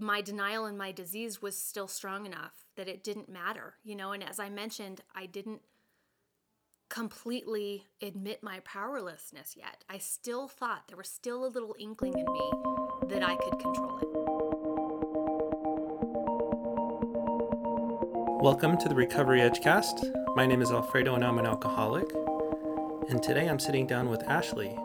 [0.00, 4.12] my denial and my disease was still strong enough that it didn't matter, you know.
[4.12, 5.62] And as I mentioned, I didn't
[6.88, 9.84] completely admit my powerlessness yet.
[9.88, 12.50] I still thought there was still a little inkling in me
[13.08, 14.08] that I could control it.
[18.42, 20.34] Welcome to the Recovery Edgecast.
[20.34, 22.10] My name is Alfredo and I'm an alcoholic.
[23.10, 24.78] And today I'm sitting down with Ashley,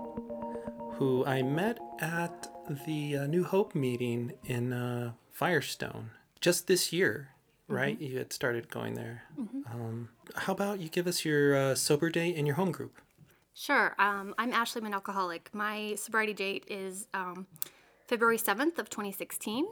[0.93, 6.11] who I met at the uh, New Hope meeting in uh, Firestone
[6.41, 7.29] just this year,
[7.68, 7.96] right?
[7.96, 8.11] Mm-hmm.
[8.11, 9.24] You had started going there.
[9.39, 9.61] Mm-hmm.
[9.71, 13.00] Um, how about you give us your uh, sober date and your home group?
[13.54, 13.96] Sure.
[14.00, 15.50] Um, I'm Ashley, I'm an alcoholic.
[15.54, 17.47] My sobriety date is um,
[18.07, 19.68] February 7th of 2016.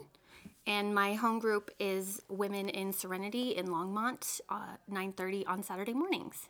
[0.67, 6.49] And my home group is Women in Serenity in Longmont, uh, 9.30 on Saturday mornings.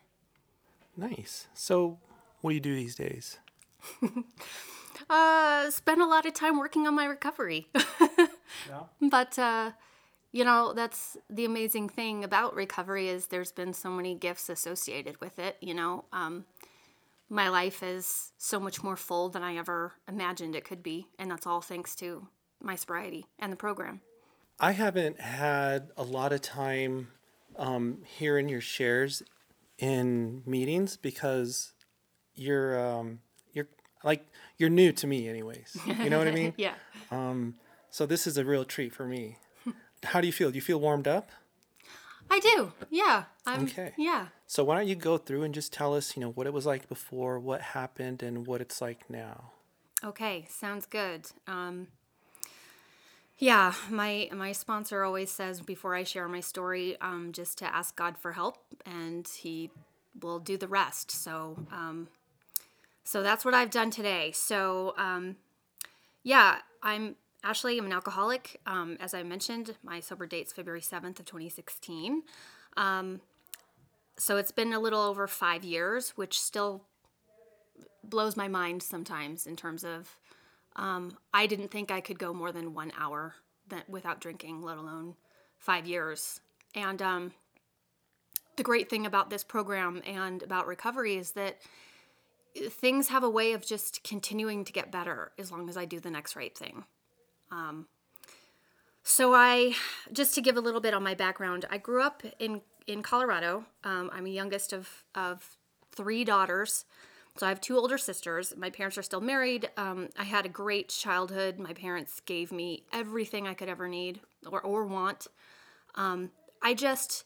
[0.98, 1.48] Nice.
[1.54, 2.00] So
[2.42, 3.40] what do you do these days?
[5.10, 7.68] uh, spend a lot of time working on my recovery.
[8.00, 8.84] yeah.
[9.02, 9.72] But, uh,
[10.32, 15.20] you know, that's the amazing thing about recovery is there's been so many gifts associated
[15.20, 16.06] with it, you know.
[16.14, 16.46] Um,
[17.30, 21.32] my life is so much more full than I ever imagined it could be, and
[21.32, 22.28] that's all thanks to
[22.62, 24.02] my sobriety and the program.
[24.60, 27.08] I haven't had a lot of time
[27.56, 29.24] um, hearing your shares
[29.78, 31.74] in meetings because
[32.36, 33.20] you're um,
[34.04, 34.26] like
[34.58, 35.78] you're new to me, anyways.
[35.86, 36.54] You know what I mean?
[36.58, 36.76] yeah.
[37.10, 37.56] Um,
[37.90, 39.38] so this is a real treat for me.
[40.04, 40.50] How do you feel?
[40.50, 41.30] Do you feel warmed up?
[42.30, 42.72] I do.
[42.90, 43.26] Yeah.
[43.46, 43.92] I'm, okay.
[43.98, 44.28] Yeah.
[44.48, 46.66] So why don't you go through and just tell us, you know, what it was
[46.66, 49.52] like before, what happened, and what it's like now.
[50.04, 51.28] Okay, sounds good.
[51.46, 51.88] Um,
[53.38, 57.96] yeah, my my sponsor always says before I share my story, um, just to ask
[57.96, 59.72] God for help, and He
[60.22, 61.12] will do the rest.
[61.12, 62.08] So, um,
[63.04, 64.32] so that's what I've done today.
[64.32, 65.38] So, um,
[66.24, 67.78] yeah, I'm Ashley.
[67.78, 68.62] I'm an alcoholic.
[68.66, 72.24] Um, as I mentioned, my sober date's February seventh of 2016.
[72.78, 73.22] Um,
[74.18, 76.84] so it's been a little over five years, which still
[78.04, 80.18] blows my mind sometimes in terms of
[80.76, 83.36] um, I didn't think I could go more than one hour
[83.70, 85.16] that, without drinking, let alone
[85.58, 86.40] five years.
[86.76, 87.32] And um,
[88.56, 91.58] the great thing about this program and about recovery is that
[92.70, 96.00] things have a way of just continuing to get better as long as I do
[96.00, 96.86] the next right thing.
[97.52, 97.88] Um,
[99.04, 99.74] so I,
[100.12, 103.66] just to give a little bit on my background, I grew up in in Colorado.
[103.84, 105.58] Um, I'm the youngest of of
[105.96, 106.86] three daughters.
[107.38, 108.54] So I have two older sisters.
[108.58, 109.70] My parents are still married.
[109.78, 111.60] Um, I had a great childhood.
[111.60, 115.28] My parents gave me everything I could ever need or, or want.
[115.96, 116.32] Um,
[116.62, 117.24] I just,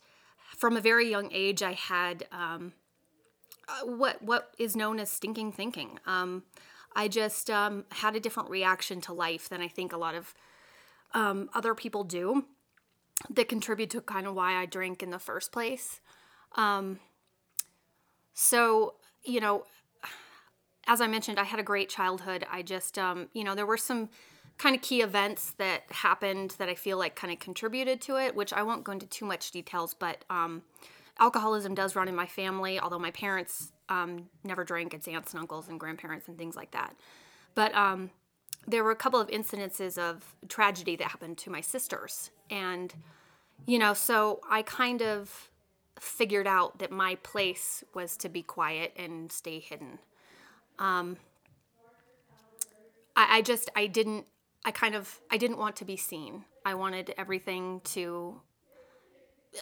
[0.56, 2.74] from a very young age, I had um,
[3.68, 6.00] uh, what what is known as stinking thinking.
[6.06, 6.44] Um,
[6.96, 10.34] I just um, had a different reaction to life than I think a lot of
[11.14, 12.46] um, other people do.
[13.30, 16.02] That contribute to kind of why I drink in the first place.
[18.34, 19.64] so you know
[20.88, 22.46] as I mentioned, I had a great childhood.
[22.52, 24.10] I just, um, you know, there were some
[24.58, 28.36] kind of key events that happened that I feel like kind of contributed to it,
[28.36, 30.62] which I won't go into too much details, but um,
[31.20, 34.94] alcoholism does run in my family, although my parents um, never drank.
[34.94, 36.96] It's aunts and uncles and grandparents and things like that.
[37.54, 38.10] But um,
[38.68, 42.32] there were a couple of incidences of tragedy that happened to my sisters.
[42.50, 42.94] And,
[43.66, 45.50] you know, so I kind of
[46.00, 50.00] figured out that my place was to be quiet and stay hidden
[50.80, 51.18] um,
[53.16, 54.26] I, I just I didn't
[54.64, 56.46] I kind of I didn't want to be seen.
[56.66, 58.42] I wanted everything to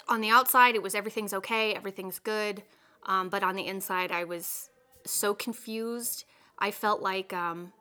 [0.08, 2.64] on the outside it was everything's okay, everything's good,
[3.06, 4.70] um, but on the inside I was
[5.06, 6.26] so confused.
[6.60, 7.74] I felt like um,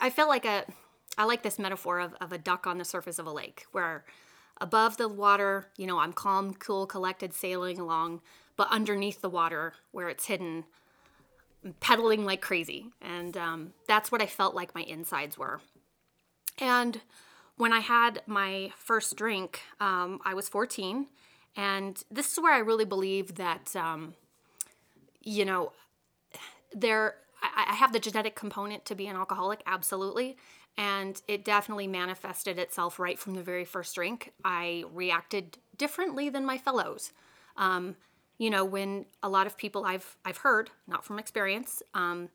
[0.00, 0.64] I felt like a
[1.16, 4.04] I like this metaphor of, of a duck on the surface of a lake where
[4.60, 8.20] above the water, you know, I'm calm, cool, collected, sailing along,
[8.56, 10.64] but underneath the water where it's hidden,
[11.64, 12.86] I'm pedaling like crazy.
[13.00, 15.60] And um, that's what I felt like my insides were.
[16.58, 17.00] And
[17.58, 21.06] when I had my first drink, um, I was 14.
[21.56, 24.14] And this is where I really believe that, um,
[25.22, 25.72] you know,
[26.72, 30.36] there, I, I have the genetic component to be an alcoholic, absolutely.
[30.76, 34.32] And it definitely manifested itself right from the very first drink.
[34.44, 37.12] I reacted differently than my fellows.
[37.56, 37.96] Um,
[38.38, 42.28] you know, when a lot of people I've I've heard, not from experience, um,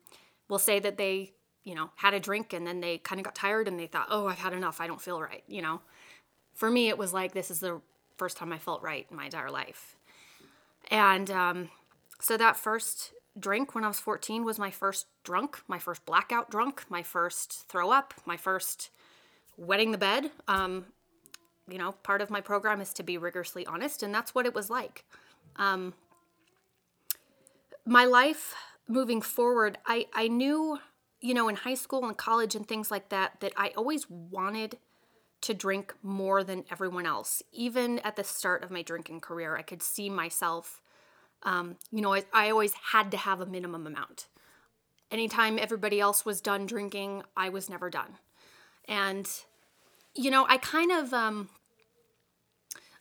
[0.50, 1.32] will say that they,
[1.64, 4.06] you know, had a drink and then they kind of got tired and they thought,
[4.10, 5.42] oh, I've had enough, I don't feel right.
[5.48, 5.80] You know,
[6.54, 7.80] for me, it was like this is the
[8.16, 9.96] first time I felt right in my entire life,
[10.90, 11.70] and um,
[12.20, 16.50] so that first drink when I was 14 was my first drunk, my first blackout
[16.50, 18.90] drunk, my first throw up, my first
[19.56, 20.30] wetting the bed.
[20.46, 20.86] Um,
[21.68, 24.54] you know, part of my program is to be rigorously honest, and that's what it
[24.54, 25.04] was like.
[25.56, 25.94] Um,
[27.86, 28.54] my life
[28.86, 30.78] moving forward, I, I knew,
[31.24, 34.76] you know, in high school and college and things like that, that I always wanted
[35.40, 37.42] to drink more than everyone else.
[37.50, 40.82] Even at the start of my drinking career, I could see myself,
[41.42, 44.26] um, you know, I, I always had to have a minimum amount.
[45.10, 48.18] Anytime everybody else was done drinking, I was never done.
[48.86, 49.26] And,
[50.14, 51.48] you know, I kind of, um,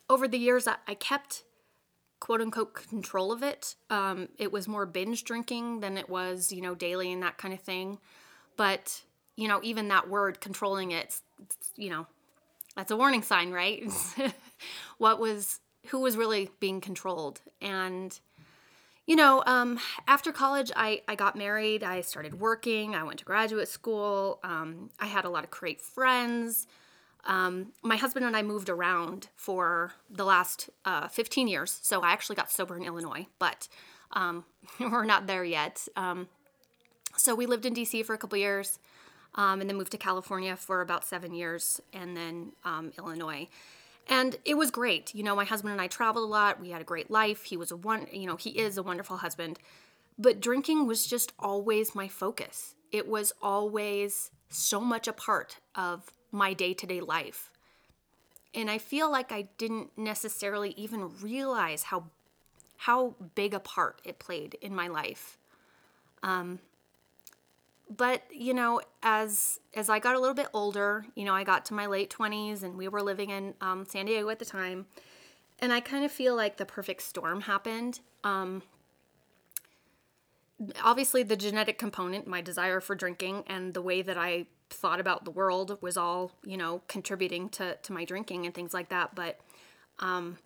[0.09, 1.43] over the years, I, I kept
[2.23, 3.75] quote unquote control of it.
[3.89, 7.53] Um, it was more binge drinking than it was, you know, daily and that kind
[7.53, 7.99] of thing.
[8.55, 9.01] But,
[9.35, 11.19] you know, even that word, controlling it,
[11.75, 12.07] you know,
[12.77, 13.83] that's a warning sign, right?
[14.99, 17.41] what was, who was really being controlled?
[17.61, 18.17] And,
[19.05, 19.77] you know, um,
[20.07, 21.83] after college, I, I got married.
[21.83, 22.95] I started working.
[22.95, 24.39] I went to graduate school.
[24.45, 26.67] Um, I had a lot of great friends.
[27.25, 31.79] Um, my husband and I moved around for the last uh, 15 years.
[31.81, 33.67] So I actually got sober in Illinois, but
[34.11, 34.45] um,
[34.79, 35.87] we're not there yet.
[35.95, 36.27] Um,
[37.15, 38.79] so we lived in DC for a couple years
[39.35, 43.47] um, and then moved to California for about seven years and then um, Illinois.
[44.07, 45.15] And it was great.
[45.15, 46.59] You know, my husband and I traveled a lot.
[46.59, 47.43] We had a great life.
[47.43, 49.59] He was a one, you know, he is a wonderful husband.
[50.17, 52.75] But drinking was just always my focus.
[52.91, 57.49] It was always so much a part of my day-to-day life.
[58.53, 62.05] And I feel like I didn't necessarily even realize how
[62.77, 65.37] how big a part it played in my life.
[66.21, 66.59] Um,
[67.89, 71.65] but you know as as i got a little bit older you know i got
[71.65, 74.85] to my late 20s and we were living in um, san diego at the time
[75.59, 78.63] and i kind of feel like the perfect storm happened um,
[80.81, 85.25] obviously the genetic component my desire for drinking and the way that i thought about
[85.25, 89.13] the world was all you know contributing to to my drinking and things like that
[89.15, 89.39] but
[89.99, 90.37] um,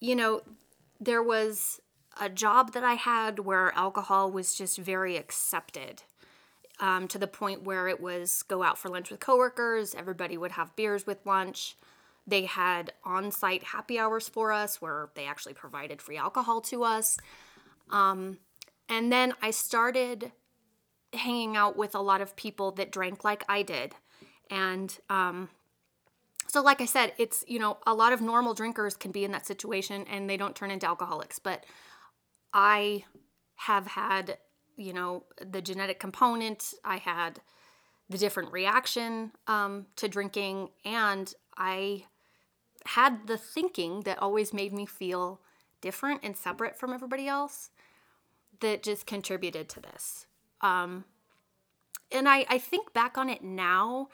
[0.00, 0.42] you know
[1.00, 1.80] there was
[2.20, 6.02] a job that i had where alcohol was just very accepted
[6.82, 9.94] um, to the point where it was go out for lunch with coworkers.
[9.94, 11.76] Everybody would have beers with lunch.
[12.26, 16.84] They had on site happy hours for us where they actually provided free alcohol to
[16.84, 17.18] us.
[17.90, 18.38] Um,
[18.88, 20.32] and then I started
[21.12, 23.94] hanging out with a lot of people that drank like I did.
[24.50, 25.48] And um,
[26.46, 29.32] so, like I said, it's, you know, a lot of normal drinkers can be in
[29.32, 31.38] that situation and they don't turn into alcoholics.
[31.38, 31.64] But
[32.52, 33.04] I
[33.56, 34.38] have had
[34.76, 37.40] you know, the genetic component, I had
[38.08, 42.06] the different reaction um, to drinking, and I
[42.86, 45.40] had the thinking that always made me feel
[45.80, 47.70] different and separate from everybody else
[48.60, 50.26] that just contributed to this.
[50.62, 51.04] Um,
[52.10, 54.08] and I, I think back on it now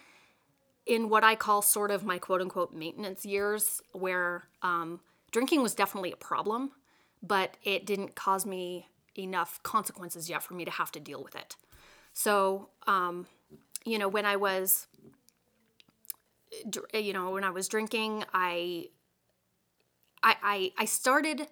[0.86, 5.00] in what I call sort of my quote unquote maintenance years, where um,
[5.30, 6.70] drinking was definitely a problem,
[7.22, 11.36] but it didn't cause me enough consequences yet for me to have to deal with
[11.36, 11.56] it.
[12.12, 13.26] So, um,
[13.84, 14.86] you know, when I was,
[16.94, 18.88] you know, when I was drinking, I,
[20.22, 21.46] I, I, started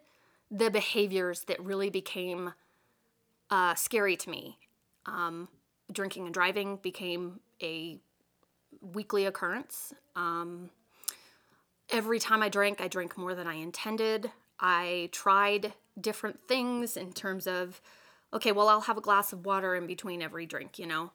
[0.51, 2.53] the behaviors that really became
[3.51, 4.59] uh, scary to me.
[5.07, 5.49] Um,
[5.93, 7.99] drinking and driving became a
[8.81, 9.95] weekly occurrence.
[10.15, 10.71] Um,
[11.91, 14.31] every time I drank, I drank more than I intended.
[14.59, 17.81] I tried different things in terms of,
[18.33, 21.13] okay, well, I'll have a glass of water in between every drink, you know?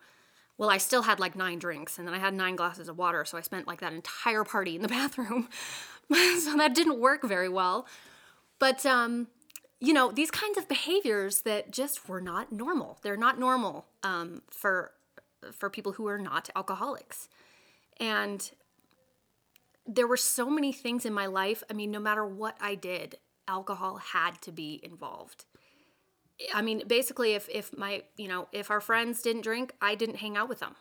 [0.57, 3.25] Well, I still had like nine drinks and then I had nine glasses of water,
[3.25, 5.49] so I spent like that entire party in the bathroom.
[6.11, 7.87] so that didn't work very well.
[8.59, 9.27] But, um,
[9.81, 12.99] you know, these kinds of behaviors that just were not normal.
[13.01, 14.91] They're not normal um, for
[15.51, 17.27] for people who are not alcoholics.
[17.99, 18.51] And
[19.87, 21.63] there were so many things in my life.
[21.67, 23.15] I mean, no matter what I did,
[23.47, 25.45] alcohol had to be involved.
[26.53, 30.17] I mean, basically, if if my you know if our friends didn't drink, I didn't
[30.17, 30.75] hang out with them.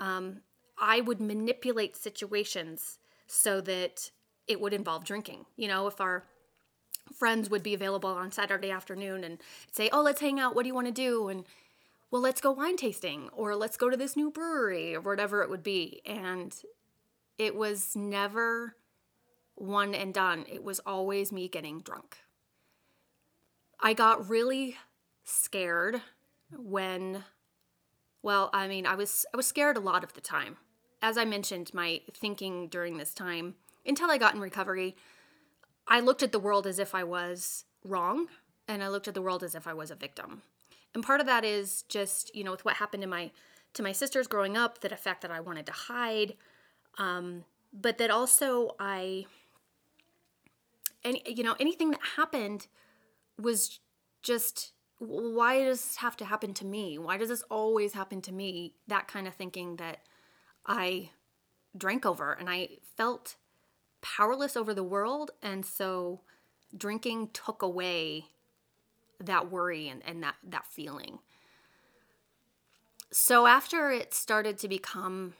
[0.00, 0.40] Um,
[0.78, 4.10] I would manipulate situations so that
[4.48, 5.44] it would involve drinking.
[5.56, 6.24] You know, if our
[7.14, 9.38] friends would be available on Saturday afternoon and
[9.70, 10.54] say, "Oh, let's hang out.
[10.54, 11.44] What do you want to do?" and
[12.10, 15.48] well, let's go wine tasting or let's go to this new brewery or whatever it
[15.48, 16.02] would be.
[16.04, 16.54] And
[17.38, 18.76] it was never
[19.54, 20.44] one and done.
[20.46, 22.18] It was always me getting drunk.
[23.80, 24.76] I got really
[25.24, 26.02] scared
[26.54, 27.24] when
[28.22, 30.58] well, I mean, I was I was scared a lot of the time.
[31.00, 34.96] As I mentioned, my thinking during this time until I got in recovery,
[35.86, 38.28] I looked at the world as if I was wrong
[38.68, 40.42] and I looked at the world as if I was a victim.
[40.94, 43.30] And part of that is just, you know, with what happened to my
[43.74, 46.36] to my sisters growing up, that effect that I wanted to hide,
[46.98, 49.24] Um, but that also I,
[51.02, 52.66] any, you know, anything that happened
[53.40, 53.80] was
[54.22, 56.96] just why does this have to happen to me?
[56.96, 58.74] Why does this always happen to me?
[58.86, 59.98] That kind of thinking that
[60.64, 61.10] I
[61.76, 63.36] drank over and I felt
[64.02, 65.30] powerless over the world.
[65.42, 66.20] And so
[66.76, 68.26] drinking took away
[69.18, 71.20] that worry and, and that, that feeling.
[73.10, 75.34] So after it started to become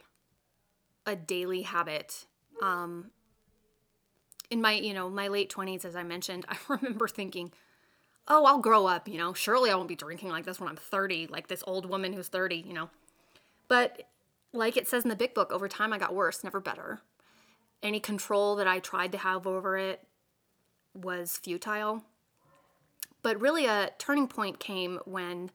[1.06, 2.26] a daily habit,
[2.62, 3.10] um,
[4.50, 7.52] in my, you know, my late 20s, as I mentioned, I remember thinking,
[8.28, 9.32] oh, I'll grow up, you know.
[9.32, 12.28] Surely I won't be drinking like this when I'm 30, like this old woman who's
[12.28, 12.90] 30, you know.
[13.68, 14.08] But
[14.52, 17.00] like it says in the big book, over time I got worse, never better.
[17.82, 20.06] Any control that I tried to have over it
[20.94, 22.04] was futile.
[23.22, 25.50] But really, a turning point came when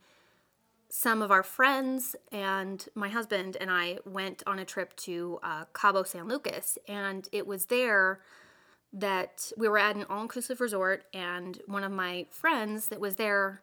[0.89, 5.65] some of our friends and my husband and I went on a trip to uh,
[5.73, 8.21] Cabo San Lucas, and it was there
[8.93, 13.17] that we were at an all inclusive resort, and one of my friends that was
[13.17, 13.61] there,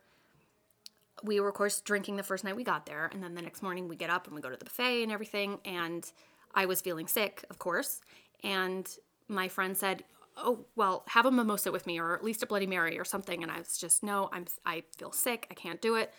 [1.22, 3.08] we were, of course, drinking the first night we got there.
[3.12, 5.10] And then the next morning we get up and we go to the buffet and
[5.10, 5.58] everything.
[5.64, 6.10] And
[6.54, 8.00] I was feeling sick, of course.
[8.42, 8.88] And
[9.28, 10.04] my friend said,
[10.36, 13.42] Oh, well, have a mimosa with me or at least a Bloody Mary or something.
[13.42, 15.46] And I was just, No, I'm, I feel sick.
[15.50, 16.12] I can't do it.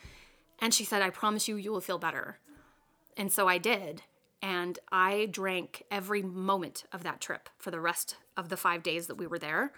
[0.60, 2.40] And she said, I promise you, you will feel better.
[3.18, 4.04] And so I did.
[4.42, 9.08] And I drank every moment of that trip for the rest of the five days
[9.08, 9.74] that we were there.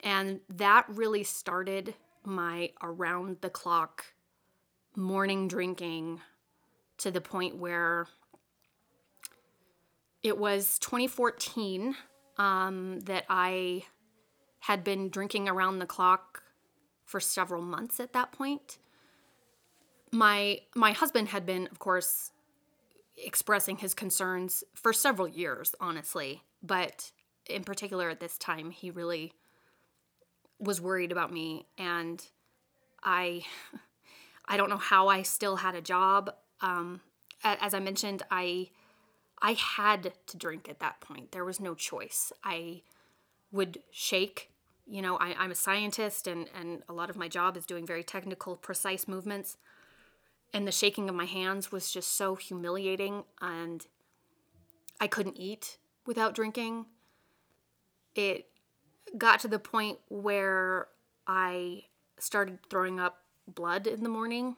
[0.00, 1.94] And that really started
[2.24, 4.06] my around the clock
[4.96, 6.20] morning drinking
[6.98, 8.06] to the point where
[10.24, 11.94] it was 2014
[12.38, 13.84] um, that I
[14.60, 16.42] had been drinking around the clock
[17.04, 18.78] for several months at that point.
[20.10, 22.32] My my husband had been, of course,
[23.16, 26.42] expressing his concerns for several years, honestly.
[26.62, 27.12] But
[27.46, 29.32] in particular at this time, he really
[30.58, 31.66] was worried about me.
[31.78, 32.24] And
[33.02, 33.44] I,
[34.46, 36.32] I don't know how I still had a job.
[36.60, 37.00] Um,
[37.42, 38.70] as I mentioned, I,
[39.42, 41.32] I had to drink at that point.
[41.32, 42.32] There was no choice.
[42.42, 42.82] I
[43.52, 44.50] would shake.
[44.86, 47.86] You know, I, I'm a scientist, and, and a lot of my job is doing
[47.86, 49.56] very technical, precise movements
[50.54, 53.84] and the shaking of my hands was just so humiliating and
[55.00, 56.86] I couldn't eat without drinking.
[58.14, 58.46] It
[59.18, 60.86] got to the point where
[61.26, 61.82] I
[62.20, 64.54] started throwing up blood in the morning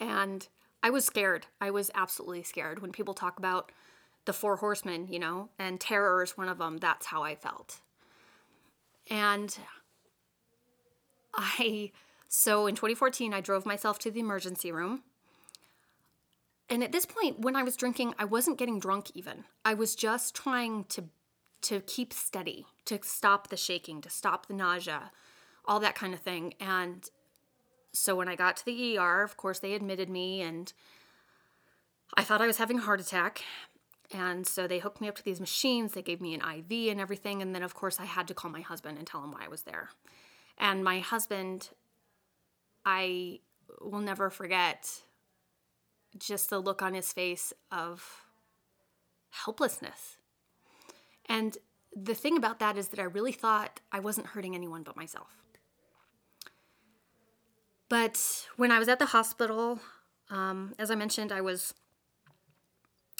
[0.00, 0.48] and
[0.82, 1.46] I was scared.
[1.60, 2.80] I was absolutely scared.
[2.80, 3.72] When people talk about
[4.24, 7.80] the four horsemen, you know, and terror is one of them, that's how I felt.
[9.08, 9.56] And
[11.34, 11.92] I
[12.28, 15.02] so in 2014, I drove myself to the emergency room.
[16.68, 19.44] And at this point, when I was drinking, I wasn't getting drunk even.
[19.64, 21.04] I was just trying to
[21.62, 25.10] to keep steady, to stop the shaking, to stop the nausea,
[25.66, 26.54] all that kind of thing.
[26.58, 27.08] And
[27.92, 30.72] so when I got to the ER, of course, they admitted me and
[32.16, 33.42] I thought I was having a heart attack.
[34.12, 35.92] And so they hooked me up to these machines.
[35.92, 37.42] They gave me an IV and everything.
[37.42, 39.48] And then, of course, I had to call my husband and tell him why I
[39.48, 39.90] was there.
[40.58, 41.70] And my husband
[42.84, 43.40] I
[43.80, 45.02] will never forget
[46.18, 48.24] just the look on his face of
[49.30, 50.16] helplessness.
[51.26, 51.56] And
[51.94, 55.39] the thing about that is that I really thought I wasn't hurting anyone but myself.
[57.90, 59.80] But when I was at the hospital,
[60.30, 61.74] um, as I mentioned, I was,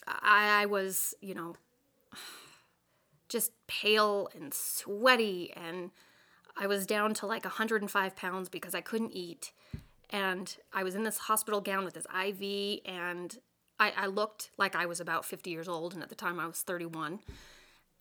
[0.07, 1.57] I, I was, you know,
[3.29, 5.91] just pale and sweaty and
[6.57, 9.53] I was down to like 105 pounds because I couldn't eat.
[10.11, 13.39] And I was in this hospital gown with this IV, and
[13.79, 15.95] I, I looked like I was about 50 years old.
[15.95, 17.21] And at the time, I was 31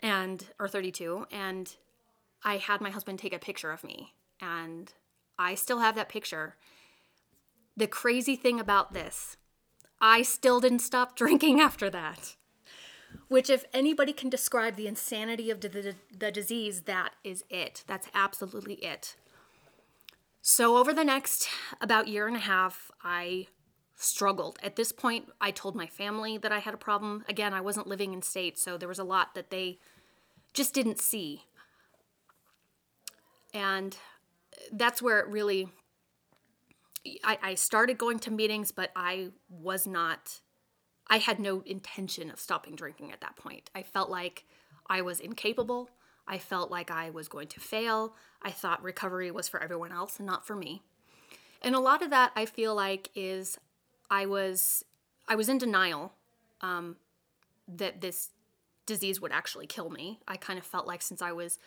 [0.02, 1.28] and or 32.
[1.32, 1.74] And
[2.44, 4.92] I had my husband take a picture of me, and
[5.40, 6.58] I still have that picture.
[7.78, 9.38] The crazy thing about this,
[10.02, 12.36] I still didn't stop drinking after that.
[13.30, 17.84] Which if anybody can describe the insanity of the, the disease that is it.
[17.88, 19.16] That's absolutely it.
[20.42, 21.48] So over the next
[21.82, 23.48] about year and a half i
[23.96, 24.60] struggled.
[24.62, 27.24] At this point i told my family that i had a problem.
[27.30, 29.80] Again i wasn't living in state so there was a lot that they
[30.54, 31.44] just didn't see.
[33.54, 33.98] And
[34.72, 35.70] that's where it really
[37.24, 40.42] I, I started going to meetings but i was not
[41.10, 43.72] I had no intention of stopping drinking at that point.
[43.74, 44.46] I felt like
[44.88, 45.90] I was incapable.
[46.28, 48.14] I felt like I was going to fail.
[48.42, 50.84] I thought recovery was for everyone else and not for me.
[51.64, 53.58] And a lot of that I feel like is
[54.10, 54.86] I was
[55.28, 56.14] I was in denial
[56.62, 56.98] um,
[57.68, 58.30] that this
[58.86, 60.20] disease would actually kill me.
[60.28, 61.60] I kind of felt like since I was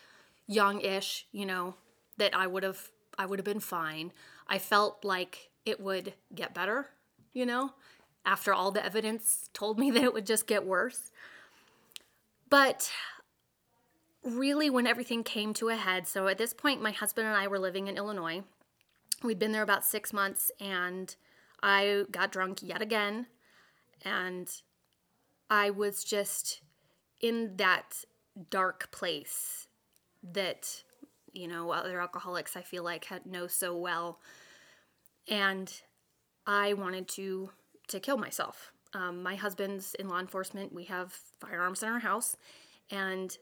[0.49, 1.75] young-ish, you know,
[2.17, 4.13] that I would have I would have been fine.
[4.49, 6.89] I felt like it would get better,
[7.33, 7.75] you know,
[8.25, 11.11] after all the evidence told me that it would just get worse.
[12.49, 12.91] But
[14.23, 17.47] really, when everything came to a head, so at this point, my husband and I
[17.47, 18.43] were living in Illinois.
[19.23, 21.15] We'd been there about six months, and
[21.63, 23.27] I got drunk yet again.
[24.05, 24.51] And
[25.49, 26.61] I was just
[27.21, 28.05] in that
[28.51, 29.69] dark place
[30.23, 30.83] that,
[31.33, 34.21] you know, other alcoholics I feel like had know so well.
[35.29, 35.73] And
[36.47, 37.51] I wanted to
[37.89, 38.73] to kill myself.
[38.95, 40.73] Um, my husband's in law enforcement.
[40.73, 42.37] We have firearms in our house,
[42.91, 43.37] and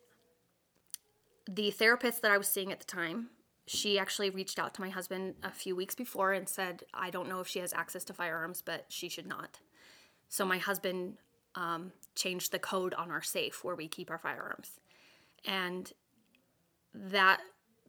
[1.48, 3.30] the therapist that I was seeing at the time,
[3.66, 7.28] she actually reached out to my husband a few weeks before and said, "I don't
[7.28, 9.60] know if she has access to firearms, but she should not."
[10.28, 11.18] So my husband
[11.56, 14.78] um, changed the code on our safe where we keep our firearms,
[15.44, 15.92] and
[16.94, 17.40] that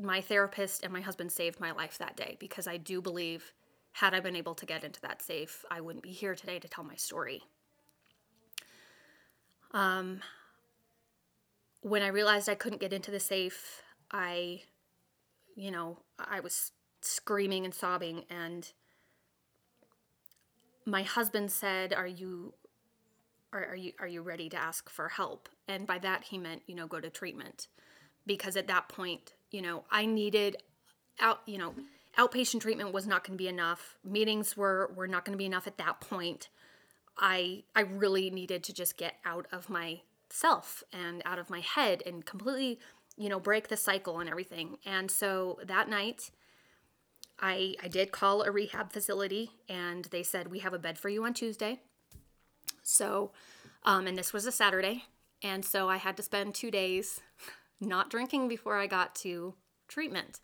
[0.04, 3.54] my therapist and my husband saved my life that day because I do believe
[3.94, 6.68] had I been able to get into that safe, I wouldn't be here today to
[6.68, 7.44] tell my story.
[9.74, 10.22] Um,
[11.82, 13.82] when I realized I couldn't get into the safe,
[14.12, 14.62] I,
[15.56, 18.72] you know, I was screaming and sobbing, and
[20.86, 22.54] my husband said, "Are you,
[23.52, 26.64] are, are you, are you ready to ask for help?" And by that he meant,
[26.68, 27.68] you know, go to treatment,
[28.26, 30.58] because at that point, you know, I needed
[31.20, 31.74] out, you know
[32.18, 33.98] outpatient treatment was not going to be enough.
[34.04, 36.50] Meetings were were not going to be enough at that point.
[37.18, 42.04] I I really needed to just get out of myself and out of my head
[42.06, 42.80] and completely,
[43.18, 44.78] you know, break the cycle and everything.
[44.86, 46.32] And so that night
[47.40, 51.10] I I did call a rehab facility and they said we have a bed for
[51.10, 51.80] you on Tuesday.
[52.84, 53.32] So
[53.84, 55.06] um and this was a Saturday.
[55.44, 57.20] And so I had to spend 2 days
[57.82, 59.56] not drinking before I got to
[59.88, 60.40] treatment.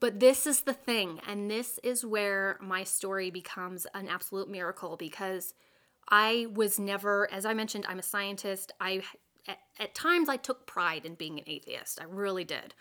[0.00, 4.96] But this is the thing, and this is where my story becomes an absolute miracle
[4.96, 5.54] because
[6.08, 8.72] I was never, as I mentioned, I'm a scientist.
[8.80, 9.02] I
[9.46, 12.00] at, at times I took pride in being an atheist.
[12.00, 12.74] I really did.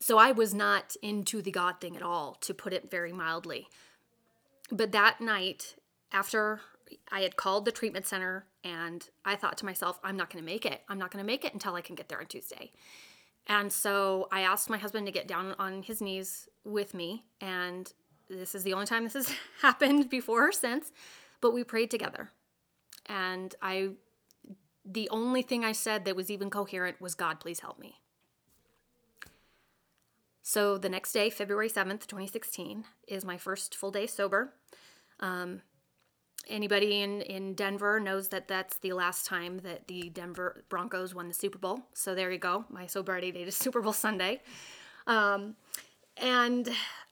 [0.00, 3.68] So I was not into the God thing at all, to put it very mildly.
[4.70, 5.76] But that night,
[6.12, 6.60] after
[7.10, 10.52] I had called the treatment center and I thought to myself, I'm not going to
[10.52, 10.80] make it.
[10.88, 12.72] I'm not going to make it until I can get there on Tuesday.
[13.46, 17.22] And so I asked my husband to get down on his knees with me.
[17.40, 17.92] And
[18.28, 20.90] this is the only time this has happened before or since.
[21.40, 22.32] But we prayed together.
[23.06, 23.90] And I,
[24.84, 28.00] the only thing I said that was even coherent was, God, please help me.
[30.42, 34.54] So the next day, February 7th, 2016, is my first full day sober.
[35.20, 35.62] Um,
[36.46, 41.28] anybody in, in Denver knows that that's the last time that the Denver Broncos won
[41.28, 41.80] the Super Bowl.
[41.94, 42.64] So there you go.
[42.70, 44.40] My sobriety date is Super Bowl Sunday.
[45.06, 45.56] Um,
[46.16, 46.68] and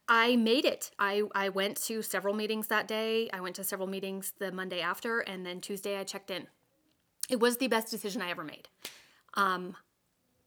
[0.09, 0.90] I made it.
[0.99, 3.31] I, I went to several meetings that day.
[3.33, 6.47] I went to several meetings the Monday after, and then Tuesday I checked in.
[7.29, 8.68] It was the best decision I ever made.
[9.35, 9.77] Um,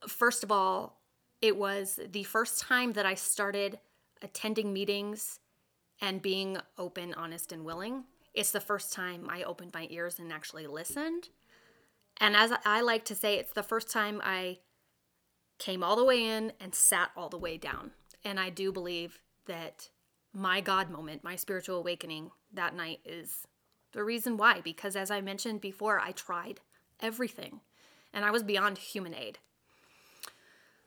[0.08, 1.00] first of all,
[1.42, 3.80] it was the first time that I started
[4.22, 5.40] attending meetings
[6.02, 8.04] and being open, honest, and willing
[8.38, 11.30] it's the first time I opened my ears and actually listened.
[12.18, 14.60] And as I like to say, it's the first time I
[15.58, 17.92] came all the way in and sat all the way down.
[18.24, 19.90] And I do believe that
[20.34, 23.48] my God moment, my spiritual awakening that night is
[23.94, 24.62] the reason why.
[24.62, 26.60] Because as I mentioned before, I tried
[27.00, 27.62] everything
[28.14, 29.40] and I was beyond human aid.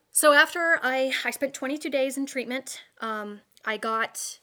[0.09, 4.39] So after I, I spent 22 days in treatment, um, I got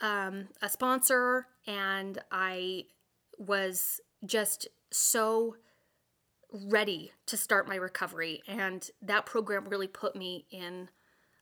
[0.00, 2.86] um, a sponsor, and I
[3.36, 5.56] was just so
[6.50, 8.42] ready to start my recovery.
[8.48, 10.88] And that program really put me in,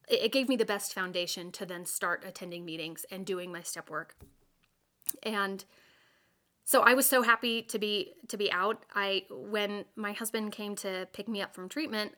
[0.09, 3.89] it gave me the best foundation to then start attending meetings and doing my step
[3.89, 4.17] work.
[5.23, 5.65] And
[6.65, 8.85] so I was so happy to be to be out.
[8.93, 12.13] I when my husband came to pick me up from treatment,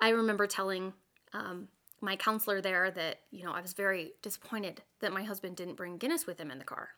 [0.00, 0.94] I remember telling
[1.34, 1.68] um,
[2.00, 5.98] my counselor there that, you know, I was very disappointed that my husband didn't bring
[5.98, 6.88] Guinness with him in the car.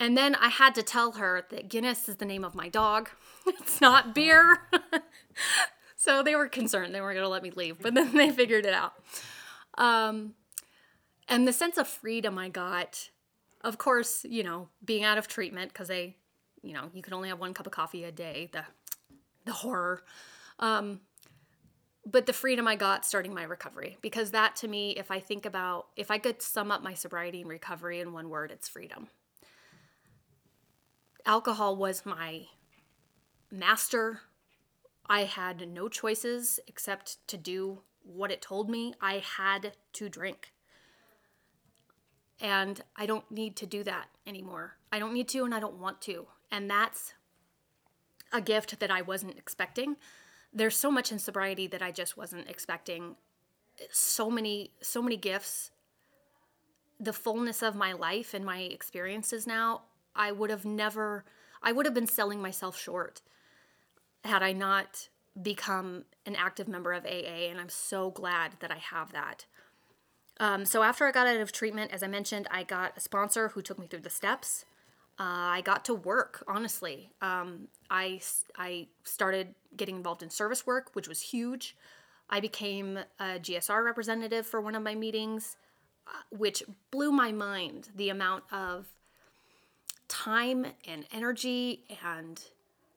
[0.00, 3.10] And then I had to tell her that Guinness is the name of my dog.
[3.46, 4.58] it's not beer.
[5.96, 8.66] so they were concerned they weren't going to let me leave, but then they figured
[8.66, 8.94] it out.
[9.78, 10.34] Um,
[11.28, 13.10] and the sense of freedom I got,
[13.62, 16.16] of course, you know, being out of treatment because they,
[16.62, 18.50] you know, you can only have one cup of coffee a day.
[18.52, 18.64] The
[19.44, 20.02] the horror.
[20.58, 21.00] Um,
[22.06, 25.46] but the freedom I got starting my recovery, because that to me, if I think
[25.46, 29.08] about, if I could sum up my sobriety and recovery in one word, it's freedom.
[31.26, 32.46] Alcohol was my
[33.50, 34.20] master,
[35.06, 38.94] I had no choices except to do what it told me.
[39.00, 40.52] I had to drink.
[42.40, 44.76] And I don't need to do that anymore.
[44.90, 46.26] I don't need to and I don't want to.
[46.50, 47.14] And that's
[48.32, 49.96] a gift that I wasn't expecting.
[50.52, 53.16] There's so much in sobriety that I just wasn't expecting.
[53.90, 55.70] So many so many gifts.
[57.00, 59.82] The fullness of my life and my experiences now,
[60.14, 61.24] I would have never
[61.62, 63.22] I would have been selling myself short
[64.22, 65.08] had I not
[65.40, 69.46] become an active member of AA, and I'm so glad that I have that.
[70.38, 73.48] Um, so after I got out of treatment, as I mentioned, I got a sponsor
[73.48, 74.64] who took me through the steps.
[75.18, 75.22] Uh,
[75.56, 77.10] I got to work, honestly.
[77.22, 78.20] Um, I,
[78.56, 81.76] I started getting involved in service work, which was huge.
[82.28, 85.56] I became a GSR representative for one of my meetings,
[86.06, 88.86] uh, which blew my mind the amount of
[90.08, 92.42] time and energy and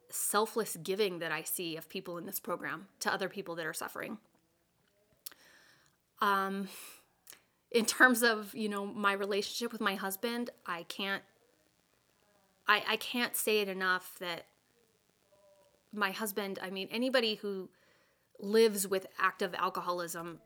[0.09, 3.73] selfless giving that I see of people in this program to other people that are
[3.73, 4.17] suffering.
[6.21, 6.67] Um,
[7.71, 11.23] in terms of you know my relationship with my husband, I can't.
[12.67, 14.45] I I can't say it enough that
[15.93, 16.59] my husband.
[16.61, 17.69] I mean, anybody who
[18.39, 20.39] lives with active alcoholism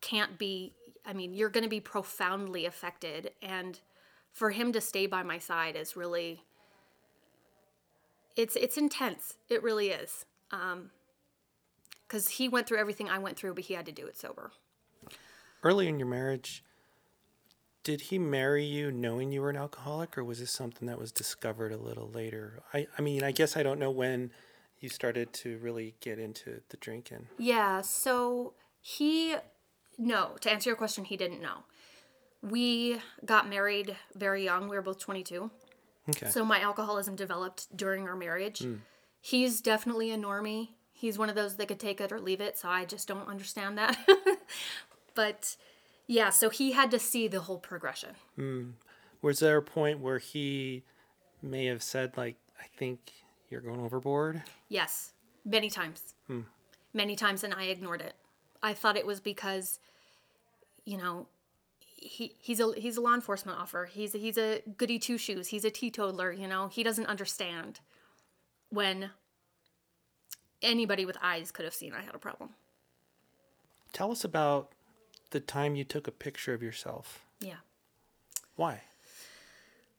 [0.00, 0.72] can't be.
[1.06, 3.78] I mean, you're going to be profoundly affected, and
[4.34, 6.42] for him to stay by my side is really
[8.36, 9.34] it's it's intense.
[9.48, 10.26] It really is.
[10.50, 10.90] Um,
[12.06, 14.52] because he went through everything I went through, but he had to do it sober.
[15.62, 16.62] Early in your marriage,
[17.82, 21.10] did he marry you knowing you were an alcoholic, or was this something that was
[21.10, 22.60] discovered a little later?
[22.72, 24.32] I, I mean, I guess I don't know when
[24.80, 27.28] you started to really get into the drinking.
[27.38, 29.36] Yeah, so he,
[29.96, 31.64] no, to answer your question, he didn't know.
[32.50, 34.68] We got married very young.
[34.68, 35.50] We were both 22.
[36.10, 36.28] Okay.
[36.28, 38.60] So my alcoholism developed during our marriage.
[38.60, 38.80] Mm.
[39.20, 40.70] He's definitely a normie.
[40.92, 43.26] He's one of those that could take it or leave it, so I just don't
[43.28, 43.96] understand that.
[45.14, 45.56] but
[46.06, 48.10] yeah, so he had to see the whole progression.
[48.38, 48.72] Mm.
[49.22, 50.84] Was there a point where he
[51.42, 53.12] may have said like, "I think
[53.48, 54.42] you're going overboard"?
[54.68, 55.12] Yes,
[55.44, 56.14] many times.
[56.28, 56.44] Mm.
[56.92, 58.14] Many times, and I ignored it.
[58.62, 59.78] I thought it was because,
[60.84, 61.26] you know,
[62.04, 63.86] he he's a he's a law enforcement officer.
[63.86, 65.48] He's a, he's a goody two shoes.
[65.48, 66.30] He's a teetotaler.
[66.30, 67.80] You know, he doesn't understand
[68.68, 69.10] when
[70.62, 72.50] anybody with eyes could have seen I had a problem.
[73.92, 74.72] Tell us about
[75.30, 77.24] the time you took a picture of yourself.
[77.40, 77.62] Yeah.
[78.56, 78.82] Why?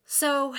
[0.06, 0.56] So,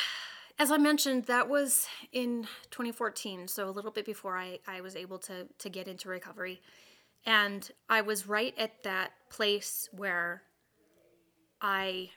[0.59, 4.96] as I mentioned, that was in 2014, so a little bit before I, I was
[4.96, 6.61] able to, to get into recovery.
[7.24, 10.42] And I was right at that place where
[11.61, 12.11] I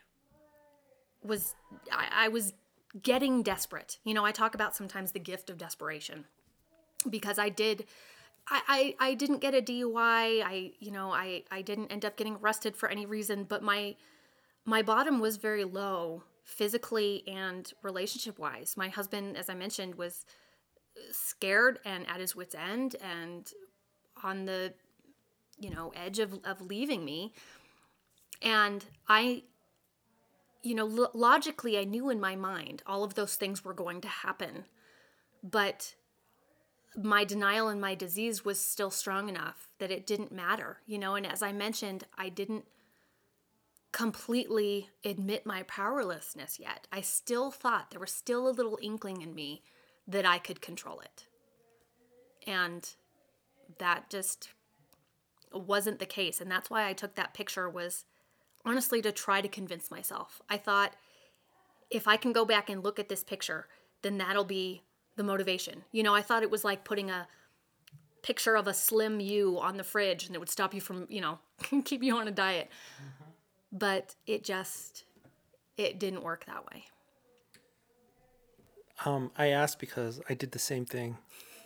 [1.22, 1.54] was
[1.92, 2.52] I, I was
[3.02, 3.98] getting desperate.
[4.04, 6.24] You know, I talk about sometimes the gift of desperation
[7.08, 7.86] because I did
[8.48, 10.42] I, I, I didn't get a DUI.
[10.44, 13.96] I you know I, I didn't end up getting arrested for any reason, but my
[14.64, 18.76] my bottom was very low physically and relationship wise.
[18.76, 20.26] My husband, as I mentioned, was
[21.12, 23.50] scared and at his wits end and
[24.22, 24.74] on the
[25.58, 27.32] you know edge of, of leaving me
[28.42, 29.44] and I,
[30.62, 34.00] you know, lo- logically, I knew in my mind all of those things were going
[34.02, 34.64] to happen.
[35.42, 35.94] But
[36.96, 41.14] my denial and my disease was still strong enough that it didn't matter, you know.
[41.14, 42.64] And as I mentioned, I didn't
[43.92, 46.86] completely admit my powerlessness yet.
[46.92, 49.62] I still thought there was still a little inkling in me
[50.06, 51.26] that I could control it.
[52.46, 52.88] And
[53.78, 54.50] that just
[55.52, 58.04] wasn't the case and that's why I took that picture was
[58.64, 60.40] honestly to try to convince myself.
[60.48, 60.94] I thought
[61.90, 63.66] if I can go back and look at this picture,
[64.02, 64.82] then that'll be
[65.16, 65.84] the motivation.
[65.92, 67.26] You know, I thought it was like putting a
[68.22, 71.20] picture of a slim you on the fridge and it would stop you from, you
[71.20, 71.38] know,
[71.84, 72.68] keep you on a diet.
[72.96, 73.30] Mm-hmm.
[73.72, 75.04] But it just
[75.76, 76.84] it didn't work that way.
[79.04, 81.16] Um, I asked because I did the same thing.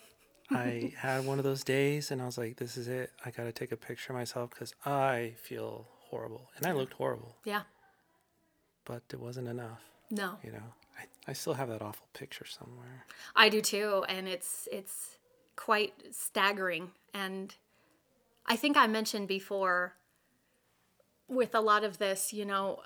[0.50, 3.10] I had one of those days and I was like, this is it.
[3.24, 6.92] I got to take a picture of myself because I feel horrible, and I looked
[6.92, 7.34] horrible.
[7.44, 7.62] Yeah.
[8.84, 9.80] But it wasn't enough.
[10.10, 10.38] No.
[10.44, 13.04] You know, I, I still have that awful picture somewhere.
[13.34, 15.18] I do too, and it's it's
[15.56, 16.92] quite staggering.
[17.12, 17.56] And
[18.46, 19.94] I think I mentioned before
[21.26, 22.82] with a lot of this, you know,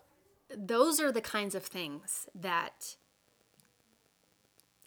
[0.57, 2.97] those are the kinds of things that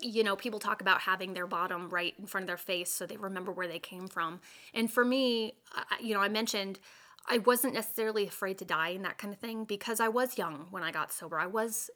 [0.04, 3.06] you know, people talk about having their bottom right in front of their face so
[3.06, 4.42] they remember where they came from.
[4.74, 5.54] And for me,
[6.02, 6.80] you know, I mentioned
[7.28, 10.68] I wasn't necessarily afraid to die and that kind of thing because I was young
[10.72, 11.40] when I got sober.
[11.40, 11.90] I was,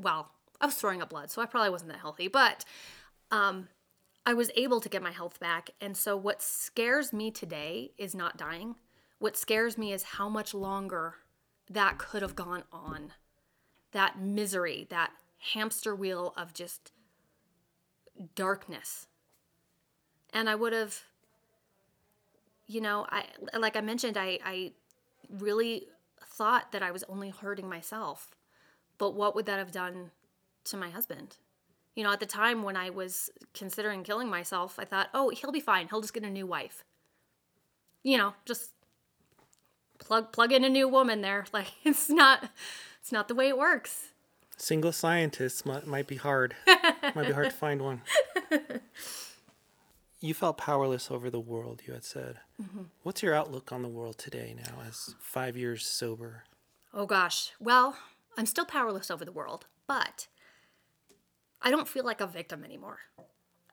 [0.00, 2.64] well, I was throwing up blood, so I probably wasn't that healthy, but
[3.30, 3.68] um,
[4.24, 5.70] I was able to get my health back.
[5.80, 8.76] And so what scares me today is not dying.
[9.18, 11.16] What scares me is how much longer
[11.68, 13.12] that could have gone on.
[13.92, 15.12] That misery, that
[15.52, 16.92] hamster wheel of just
[18.34, 19.08] darkness.
[20.32, 21.02] And I would have,
[22.66, 23.24] you know, I
[23.58, 24.72] like I mentioned, I, I
[25.28, 25.88] really
[26.24, 28.34] thought that I was only hurting myself.
[28.98, 30.10] But what would that have done
[30.64, 31.36] to my husband?
[31.94, 35.52] You know, at the time when I was considering killing myself, I thought, oh, he'll
[35.52, 35.88] be fine.
[35.88, 36.84] He'll just get a new wife.
[38.02, 38.70] You know, just
[39.98, 41.44] plug plug in a new woman there.
[41.52, 42.50] Like it's not
[43.00, 44.10] it's not the way it works.
[44.56, 46.54] Single scientists might, might be hard.
[46.66, 48.02] might be hard to find one.
[50.24, 52.36] You felt powerless over the world, you had said.
[52.58, 52.84] Mm-hmm.
[53.02, 56.44] What's your outlook on the world today now as five years sober?
[56.94, 57.52] Oh gosh.
[57.60, 57.98] Well,
[58.38, 60.28] I'm still powerless over the world, but
[61.60, 63.00] I don't feel like a victim anymore.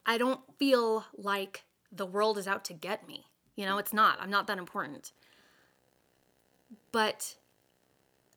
[0.05, 3.27] I don't feel like the world is out to get me.
[3.55, 4.17] You know, it's not.
[4.19, 5.13] I'm not that important.
[6.91, 7.37] But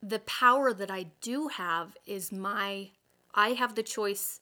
[0.01, 2.91] the power that I do have is my,
[3.35, 4.39] I have the choice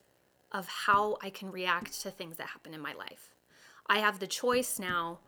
[0.52, 3.31] of how I can react to things that happen in my life.
[3.86, 5.18] I have the choice now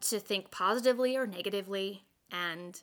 [0.00, 2.82] to think positively or negatively and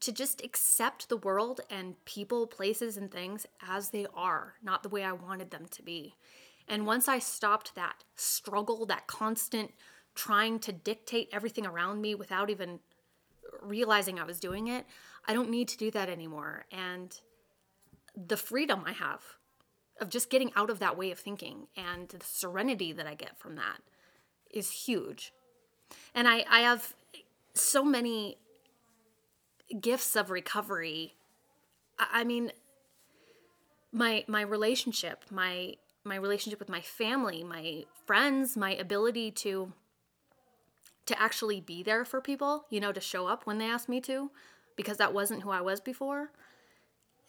[0.00, 4.88] to just accept the world and people, places, and things as they are, not the
[4.88, 6.14] way I wanted them to be.
[6.68, 9.72] And once I stopped that struggle, that constant
[10.14, 12.80] trying to dictate everything around me without even
[13.60, 14.86] realizing I was doing it,
[15.26, 16.66] I don't need to do that anymore.
[16.72, 17.16] And
[18.16, 19.22] the freedom I have
[20.02, 23.38] of just getting out of that way of thinking and the serenity that I get
[23.38, 23.78] from that
[24.50, 25.32] is huge.
[26.12, 26.94] And I, I have
[27.54, 28.36] so many
[29.80, 31.14] gifts of recovery.
[31.98, 32.50] I, I mean,
[33.92, 39.72] my my relationship, my my relationship with my family, my friends, my ability to
[41.06, 44.00] to actually be there for people, you know, to show up when they ask me
[44.00, 44.30] to,
[44.76, 46.32] because that wasn't who I was before.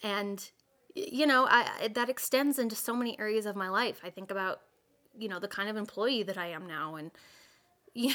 [0.01, 0.49] And
[0.95, 3.99] you know, I that extends into so many areas of my life.
[4.03, 4.61] I think about,
[5.17, 7.11] you know, the kind of employee that I am now and
[7.93, 8.13] yeah,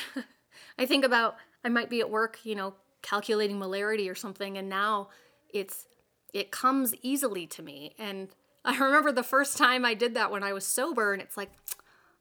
[0.78, 4.68] I think about I might be at work, you know, calculating molarity or something and
[4.68, 5.08] now
[5.48, 5.86] it's
[6.32, 8.28] it comes easily to me and
[8.64, 11.50] I remember the first time I did that when I was sober and it's like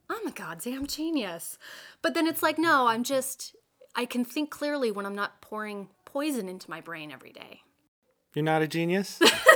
[0.09, 1.57] I'm a goddamn genius.
[2.01, 3.55] But then it's like, no, I'm just,
[3.95, 7.61] I can think clearly when I'm not pouring poison into my brain every day.
[8.33, 9.19] You're not a genius?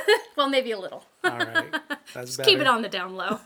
[0.41, 1.03] well, maybe a little.
[1.23, 1.75] All right.
[2.13, 3.39] That's just keep it on the down low.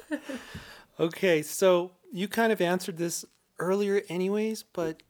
[1.00, 1.42] okay.
[1.42, 3.24] So you kind of answered this
[3.58, 5.02] earlier, anyways, but,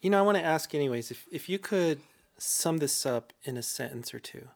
[0.00, 2.00] you know, I want to ask, anyways, if, if you could
[2.38, 4.48] sum this up in a sentence or two.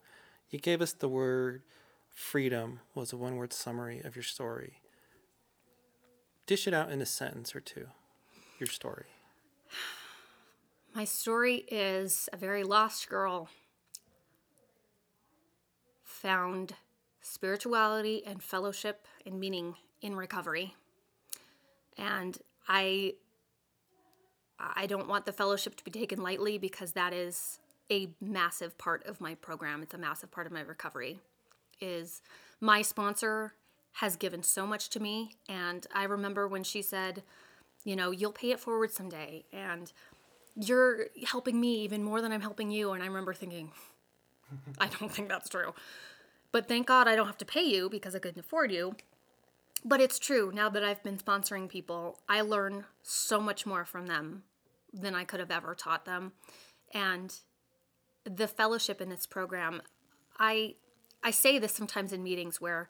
[0.50, 1.62] You gave us the word
[2.10, 4.80] freedom was a one word summary of your story
[6.46, 7.86] dish it out in a sentence or two,
[8.58, 9.06] your story.
[10.94, 13.48] My story is a very lost girl
[16.26, 16.74] found
[17.20, 20.74] spirituality and fellowship and meaning in recovery.
[21.96, 22.36] And
[22.66, 23.14] I
[24.58, 27.60] I don't want the fellowship to be taken lightly because that is
[27.92, 29.84] a massive part of my program.
[29.84, 31.20] It's a massive part of my recovery.
[31.80, 32.22] Is
[32.60, 33.52] my sponsor
[33.92, 35.30] has given so much to me.
[35.48, 37.22] And I remember when she said,
[37.84, 39.44] you know, you'll pay it forward someday.
[39.52, 39.92] And
[40.56, 42.90] you're helping me even more than I'm helping you.
[42.90, 43.70] And I remember thinking,
[44.80, 45.72] I don't think that's true.
[46.56, 48.96] But thank God I don't have to pay you because I couldn't afford you.
[49.84, 50.50] But it's true.
[50.54, 54.44] Now that I've been sponsoring people, I learn so much more from them
[54.90, 56.32] than I could have ever taught them.
[56.94, 57.34] And
[58.24, 59.82] the fellowship in this program,
[60.38, 60.76] I
[61.22, 62.88] I say this sometimes in meetings where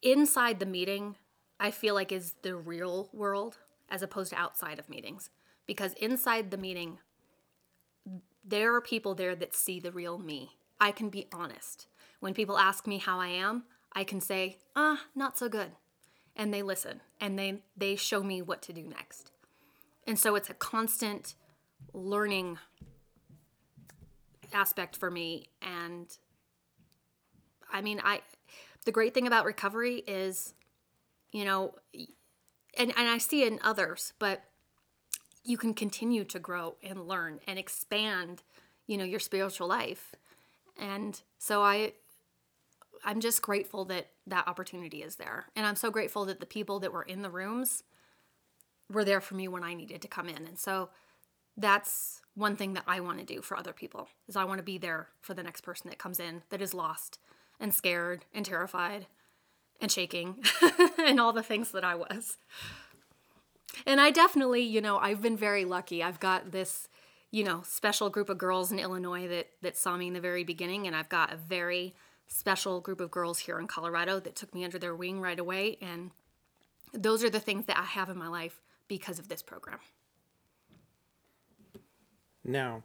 [0.00, 1.16] inside the meeting,
[1.60, 3.58] I feel like is the real world
[3.90, 5.28] as opposed to outside of meetings.
[5.66, 7.00] Because inside the meeting,
[8.42, 10.52] there are people there that see the real me.
[10.80, 11.86] I can be honest.
[12.20, 15.72] When people ask me how I am, I can say, ah, not so good.
[16.36, 19.30] And they listen and they, they show me what to do next.
[20.06, 21.34] And so it's a constant
[21.92, 22.58] learning
[24.52, 25.48] aspect for me.
[25.62, 26.06] And
[27.72, 28.22] I mean, I
[28.84, 30.54] the great thing about recovery is,
[31.30, 31.74] you know,
[32.78, 34.44] and, and I see it in others, but
[35.44, 38.42] you can continue to grow and learn and expand,
[38.86, 40.14] you know, your spiritual life.
[40.78, 41.92] And so I
[43.04, 45.46] I'm just grateful that that opportunity is there.
[45.56, 47.82] And I'm so grateful that the people that were in the rooms
[48.90, 50.46] were there for me when I needed to come in.
[50.46, 50.90] And so
[51.56, 54.64] that's one thing that I want to do for other people is I want to
[54.64, 57.18] be there for the next person that comes in that is lost
[57.58, 59.06] and scared and terrified
[59.80, 60.44] and shaking
[60.98, 62.36] and all the things that I was.
[63.86, 66.02] And I definitely, you know, I've been very lucky.
[66.02, 66.88] I've got this,
[67.30, 70.44] you know, special group of girls in Illinois that that saw me in the very
[70.44, 71.94] beginning and I've got a very
[72.28, 75.78] special group of girls here in Colorado that took me under their wing right away
[75.80, 76.10] and
[76.92, 79.78] those are the things that I have in my life because of this program.
[82.44, 82.82] Now,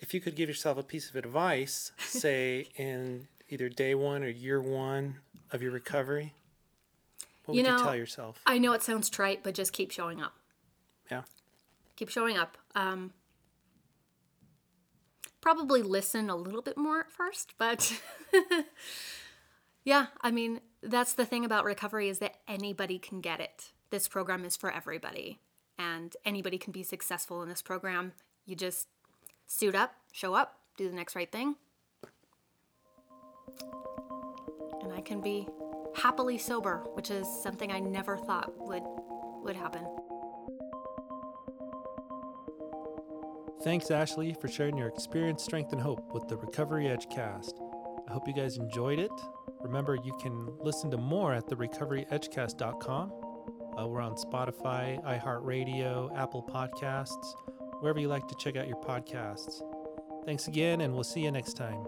[0.00, 4.28] if you could give yourself a piece of advice, say in either day one or
[4.28, 5.16] year one
[5.50, 6.34] of your recovery,
[7.44, 8.40] what You would know, you tell yourself?
[8.46, 10.34] I know it sounds trite, but just keep showing up.
[11.10, 11.22] Yeah.
[11.96, 12.58] Keep showing up.
[12.74, 13.12] Um,
[15.48, 17.98] probably listen a little bit more at first, but
[19.82, 23.72] yeah, I mean, that's the thing about recovery is that anybody can get it.
[23.88, 25.38] This program is for everybody,
[25.78, 28.12] and anybody can be successful in this program.
[28.44, 28.88] You just
[29.46, 31.54] suit up, show up, do the next right thing,
[34.82, 35.48] and I can be
[35.96, 38.82] happily sober, which is something I never thought would
[39.44, 39.86] would happen.
[43.62, 47.60] Thanks, Ashley, for sharing your experience, strength, and hope with the Recovery Edge cast.
[48.08, 49.10] I hope you guys enjoyed it.
[49.60, 53.12] Remember, you can listen to more at therecoveryedgecast.com.
[53.76, 57.34] Uh, we're on Spotify, iHeartRadio, Apple Podcasts,
[57.80, 59.62] wherever you like to check out your podcasts.
[60.24, 61.84] Thanks again, and we'll see you next time.